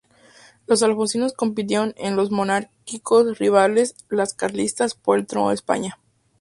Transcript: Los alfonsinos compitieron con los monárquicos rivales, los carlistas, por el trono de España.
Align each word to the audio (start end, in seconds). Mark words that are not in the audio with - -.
Los 0.65 0.81
alfonsinos 0.81 1.33
compitieron 1.33 1.91
con 1.95 2.15
los 2.15 2.31
monárquicos 2.31 3.37
rivales, 3.37 3.93
los 4.09 4.33
carlistas, 4.33 4.95
por 4.95 5.19
el 5.19 5.27
trono 5.27 5.49
de 5.49 5.53
España. 5.53 5.99